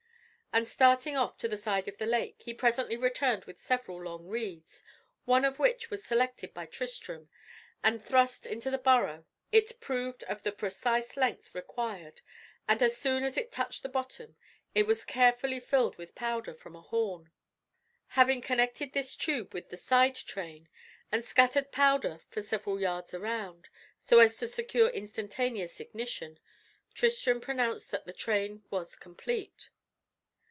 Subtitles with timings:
[0.53, 4.27] And starting off to the side of the lake, he presently returned with several long
[4.27, 4.83] reeds,
[5.23, 7.29] one of which was selected by Tristram
[7.81, 9.25] and thrust into the burrow.
[9.53, 12.19] It proved of the precise length required;
[12.67, 14.35] and as soon as it touched the bottom,
[14.75, 17.31] it was carefully filled with powder from a horn.
[18.07, 20.67] Having connected this tube with the side train,
[21.13, 26.39] and scattered powder for several yards around, so as to secure instantaneous ignition,
[26.93, 29.69] Tristram pronounced that the train was complete.